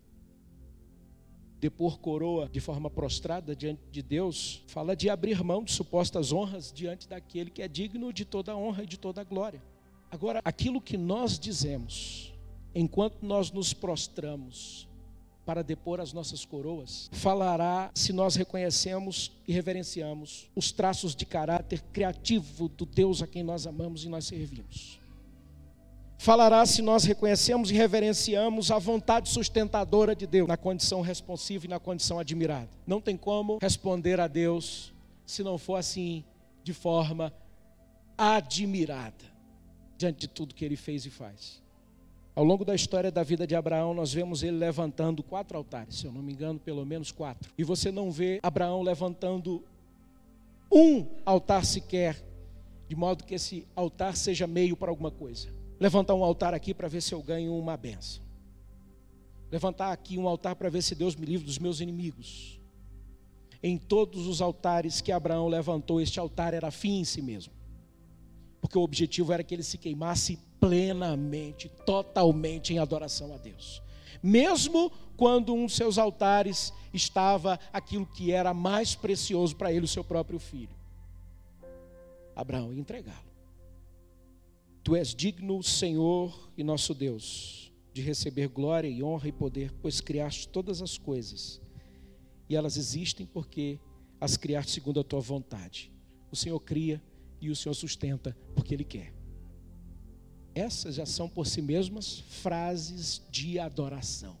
[1.58, 6.70] Depor coroa de forma prostrada diante de Deus, fala de abrir mão de supostas honras
[6.70, 9.62] diante daquele que é digno de toda honra e de toda glória.
[10.10, 12.34] Agora, aquilo que nós dizemos,
[12.74, 14.86] enquanto nós nos prostramos
[15.44, 21.82] para depor as nossas coroas, falará se nós reconhecemos e reverenciamos os traços de caráter
[21.92, 25.00] criativo do Deus a quem nós amamos e nós servimos.
[26.18, 31.68] Falará se nós reconhecemos e reverenciamos a vontade sustentadora de Deus na condição responsiva e
[31.68, 32.70] na condição admirada.
[32.86, 34.92] Não tem como responder a Deus
[35.26, 36.24] se não for assim,
[36.62, 37.32] de forma
[38.16, 39.24] admirada,
[39.96, 41.61] diante de tudo que ele fez e faz.
[42.34, 46.06] Ao longo da história da vida de Abraão, nós vemos ele levantando quatro altares, se
[46.06, 47.52] eu não me engano, pelo menos quatro.
[47.58, 49.62] E você não vê Abraão levantando
[50.72, 52.24] um altar sequer,
[52.88, 55.48] de modo que esse altar seja meio para alguma coisa.
[55.78, 58.22] Levantar um altar aqui para ver se eu ganho uma benção.
[59.50, 62.58] Levantar aqui um altar para ver se Deus me livre dos meus inimigos.
[63.62, 67.52] Em todos os altares que Abraão levantou, este altar era fim em si mesmo.
[68.58, 73.82] Porque o objetivo era que ele se queimasse plenamente, totalmente em adoração a Deus.
[74.22, 79.88] Mesmo quando um de seus altares estava aquilo que era mais precioso para ele, o
[79.88, 80.76] seu próprio filho.
[82.36, 83.32] Abraão ia entregá-lo.
[84.84, 90.00] Tu és digno, Senhor e nosso Deus, de receber glória e honra e poder, pois
[90.00, 91.60] criaste todas as coisas.
[92.48, 93.80] E elas existem porque
[94.20, 95.90] as criaste segundo a tua vontade.
[96.30, 97.02] O Senhor cria
[97.40, 99.21] e o Senhor sustenta porque Ele quer.
[100.54, 104.36] Essas já são por si mesmas frases de adoração.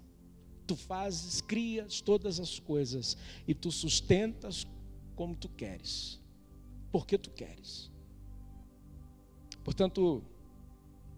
[0.66, 3.16] Tu fazes, crias todas as coisas
[3.48, 4.66] e tu sustentas
[5.16, 6.20] como tu queres,
[6.90, 7.90] porque tu queres.
[9.64, 10.22] Portanto,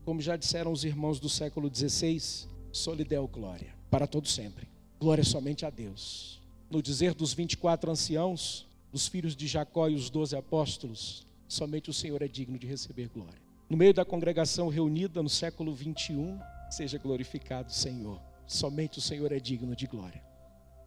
[0.04, 4.68] como já disseram os irmãos do século XVI, solidel glória para todo sempre.
[4.98, 6.40] Glória somente a Deus.
[6.70, 11.92] No dizer dos 24 anciãos, dos filhos de Jacó e os doze apóstolos, somente o
[11.92, 16.38] Senhor é digno de receber glória no meio da congregação reunida no século 21,
[16.70, 18.20] seja glorificado o Senhor.
[18.46, 20.22] Somente o Senhor é digno de glória.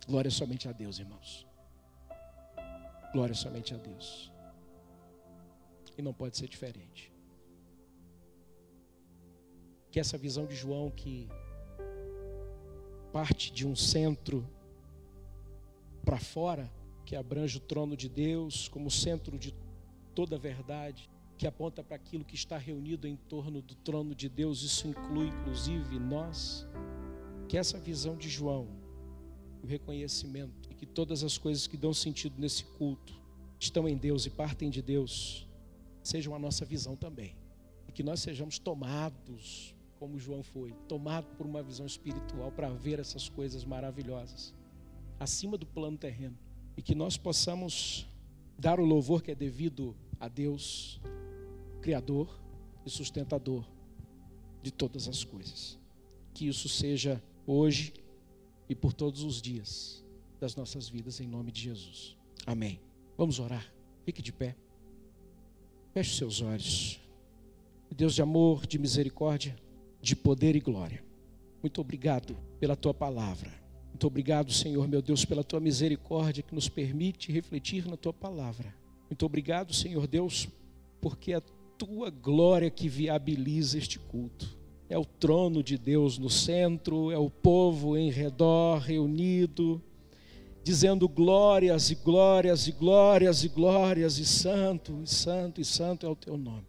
[0.08, 1.46] Glória somente a Deus, irmãos.
[3.12, 4.32] Glória somente a Deus.
[5.98, 7.12] E não pode ser diferente.
[9.90, 11.28] Que essa visão de João que
[13.12, 14.48] parte de um centro
[16.06, 16.72] para fora,
[17.04, 19.54] que abrange o trono de Deus como centro de
[20.14, 24.28] toda a verdade, que aponta para aquilo que está reunido em torno do trono de
[24.28, 26.68] Deus, isso inclui inclusive nós,
[27.48, 28.68] que essa visão de João,
[29.62, 33.14] o reconhecimento e que todas as coisas que dão sentido nesse culto
[33.60, 35.48] estão em Deus e partem de Deus,
[36.04, 37.36] sejam a nossa visão também.
[37.88, 43.00] E que nós sejamos tomados, como João foi, tomado por uma visão espiritual para ver
[43.00, 44.54] essas coisas maravilhosas
[45.20, 46.38] acima do plano terreno.
[46.76, 48.08] E que nós possamos
[48.58, 51.00] dar o louvor que é devido a Deus
[51.88, 52.28] Criador
[52.86, 53.66] e sustentador
[54.62, 55.80] de todas as coisas.
[56.34, 57.94] Que isso seja hoje
[58.68, 60.04] e por todos os dias
[60.38, 62.18] das nossas vidas, em nome de Jesus.
[62.46, 62.82] Amém.
[63.18, 63.72] Vamos orar.
[64.04, 64.58] Fique de pé.
[65.94, 67.00] Feche seus olhos.
[67.90, 69.58] Deus de amor, de misericórdia,
[70.02, 71.02] de poder e glória.
[71.64, 73.50] Muito obrigado pela tua palavra.
[73.92, 78.76] Muito obrigado, Senhor meu Deus, pela tua misericórdia que nos permite refletir na tua palavra.
[79.10, 80.50] Muito obrigado, Senhor Deus,
[81.00, 81.42] porque a
[81.78, 84.58] tua glória que viabiliza este culto.
[84.90, 89.82] É o trono de Deus no centro, é o povo em redor reunido,
[90.64, 96.10] dizendo glórias e glórias e glórias e glórias, e santo, e santo, e santo é
[96.10, 96.66] o teu nome.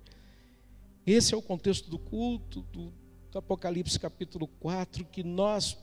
[1.07, 2.93] Esse é o contexto do culto do,
[3.31, 5.79] do Apocalipse capítulo 4, que nós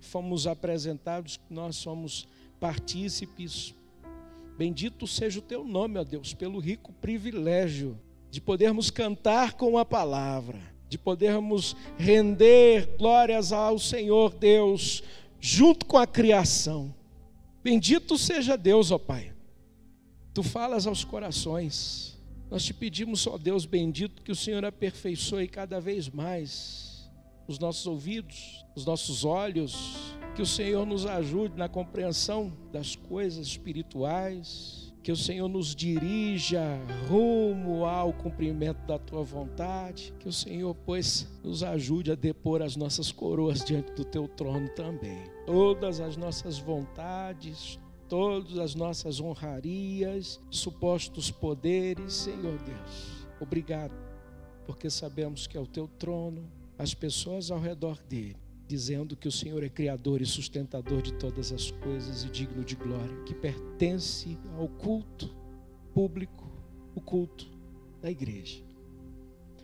[0.00, 2.28] fomos apresentados, que nós somos
[2.60, 3.74] partícipes
[4.56, 7.98] Bendito seja o teu nome, ó Deus, pelo rico privilégio
[8.30, 15.02] de podermos cantar com a palavra, de podermos render glórias ao Senhor Deus,
[15.40, 16.94] junto com a criação.
[17.62, 19.32] Bendito seja Deus, ó Pai.
[20.32, 22.18] Tu falas aos corações.
[22.50, 27.10] Nós te pedimos, ó Deus bendito, que o Senhor aperfeiçoe cada vez mais
[27.46, 33.46] os nossos ouvidos, os nossos olhos, que o Senhor nos ajude na compreensão das coisas
[33.46, 34.92] espirituais.
[35.02, 36.62] Que o Senhor nos dirija
[37.08, 40.14] rumo ao cumprimento da tua vontade.
[40.18, 44.68] Que o Senhor, pois, nos ajude a depor as nossas coroas diante do teu trono
[44.70, 45.22] também.
[45.44, 47.78] Todas as nossas vontades,
[48.08, 53.26] todas as nossas honrarias, supostos poderes, Senhor Deus.
[53.40, 53.94] Obrigado,
[54.64, 59.32] porque sabemos que é o teu trono, as pessoas ao redor dele, dizendo que o
[59.32, 64.38] Senhor é criador e sustentador de todas as coisas e digno de glória, que pertence
[64.56, 65.34] ao culto
[65.92, 66.50] público,
[66.94, 67.46] o culto
[68.00, 68.62] da igreja.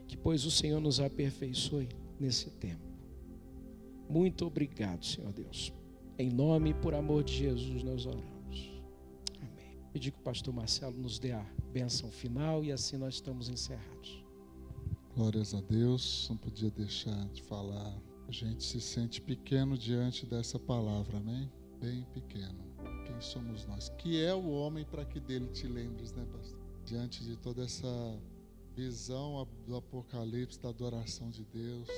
[0.07, 1.88] Que pois o Senhor nos aperfeiçoe
[2.18, 2.90] nesse tempo.
[4.09, 5.72] Muito obrigado, Senhor Deus.
[6.18, 8.72] Em nome e por amor de Jesus nós oramos.
[9.38, 9.78] Amém.
[9.92, 14.24] Pedir que o pastor Marcelo nos dê a bênção final e assim nós estamos encerrados.
[15.14, 18.10] Glórias a Deus, não podia deixar de falar.
[18.31, 21.51] A gente se sente pequeno diante dessa palavra, amém?
[21.81, 22.64] Bem pequeno.
[23.05, 23.89] Quem somos nós?
[23.99, 26.61] Que é o homem para que dele te lembres, né, pastor?
[26.85, 27.89] Diante de toda essa
[28.76, 31.89] visão do Apocalipse, da adoração de Deus,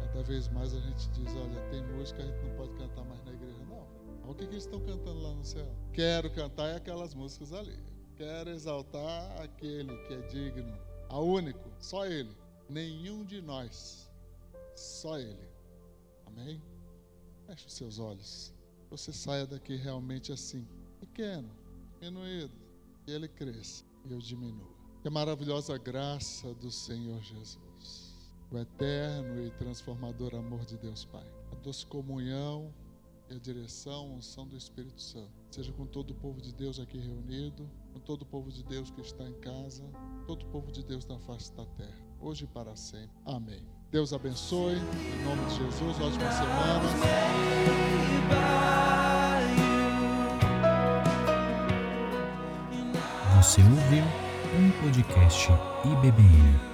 [0.00, 3.24] cada vez mais a gente diz: olha, tem música, a gente não pode cantar mais
[3.24, 4.28] na igreja, não.
[4.28, 5.72] O que, que eles estão cantando lá no céu.
[5.92, 7.78] Quero cantar é aquelas músicas ali.
[8.16, 10.76] Quero exaltar aquele que é digno,
[11.08, 12.36] a único, só Ele
[12.68, 14.10] nenhum de nós,
[14.74, 15.47] só Ele.
[16.38, 16.62] Amém?
[17.46, 18.54] Feche os seus olhos.
[18.90, 20.66] Você saia daqui realmente assim,
[21.00, 21.50] pequeno,
[22.00, 22.54] diminuído,
[23.06, 24.68] e Ele cresça e eu diminua.
[25.02, 28.14] Que a maravilhosa graça do Senhor Jesus,
[28.50, 32.72] o eterno e transformador amor de Deus Pai, a doce comunhão
[33.28, 36.78] e a direção, a unção do Espírito Santo, seja com todo o povo de Deus
[36.78, 39.84] aqui reunido, com todo o povo de Deus que está em casa,
[40.26, 43.16] todo o povo de Deus na face da terra hoje e para sempre.
[43.24, 43.77] Amém.
[43.90, 46.82] Deus abençoe, em nome de Jesus, ótima semana.
[53.36, 54.04] Você ouviu
[54.58, 55.48] um podcast
[55.86, 56.68] IBBM.